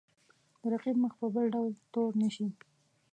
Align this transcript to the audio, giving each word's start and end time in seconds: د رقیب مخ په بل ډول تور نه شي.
د 0.61 0.61
رقیب 0.73 0.95
مخ 1.03 1.13
په 1.21 1.27
بل 1.33 1.45
ډول 1.53 1.71
تور 1.93 2.11
نه 2.21 2.27
شي. 2.35 2.47